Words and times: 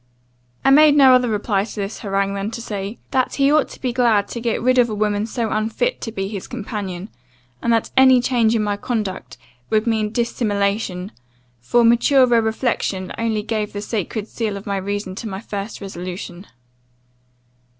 "I 0.65 0.71
made 0.71 0.95
no 0.95 1.13
other 1.13 1.29
reply 1.29 1.63
to 1.63 1.75
this 1.75 1.99
harangue, 1.99 2.33
than 2.33 2.49
to 2.49 2.59
say, 2.59 2.97
'That 3.11 3.35
he 3.35 3.51
ought 3.53 3.69
to 3.69 3.79
be 3.79 3.93
glad 3.93 4.27
to 4.29 4.41
get 4.41 4.59
rid 4.59 4.79
of 4.79 4.89
a 4.89 4.95
woman 4.95 5.27
so 5.27 5.51
unfit 5.51 6.01
to 6.01 6.11
be 6.11 6.27
his 6.27 6.47
companion 6.47 7.09
and 7.61 7.71
that 7.71 7.91
any 7.95 8.19
change 8.19 8.55
in 8.55 8.63
my 8.63 8.77
conduct 8.77 9.37
would 9.69 9.85
be 9.85 9.91
mean 9.91 10.11
dissimulation; 10.11 11.11
for 11.59 11.83
maturer 11.83 12.41
reflection 12.41 13.13
only 13.19 13.43
gave 13.43 13.73
the 13.73 13.81
sacred 13.83 14.27
seal 14.27 14.57
of 14.57 14.65
reason 14.65 15.13
to 15.13 15.29
my 15.29 15.39
first 15.39 15.81
resolution. 15.81 16.47